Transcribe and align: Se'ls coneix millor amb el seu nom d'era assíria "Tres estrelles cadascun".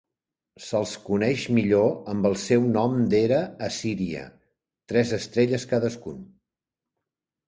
Se'ls 0.67 0.91
coneix 1.09 1.41
millor 1.57 1.91
amb 2.13 2.27
el 2.29 2.37
seu 2.43 2.65
nom 2.77 2.95
d'era 3.11 3.41
assíria 3.67 4.23
"Tres 4.93 5.13
estrelles 5.19 5.67
cadascun". 5.75 6.25